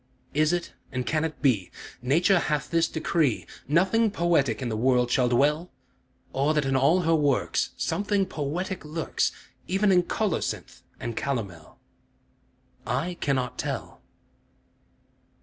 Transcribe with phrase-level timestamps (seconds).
[0.33, 1.69] Is it, and can it be,
[2.01, 5.69] Nature hath this decree, Nothing poetic in the world shall dwell?
[6.33, 9.31] Or that in all her works Something poetic lurks,
[9.67, 11.77] Even in colocynth and calomel?
[12.83, 14.01] I cannot tell.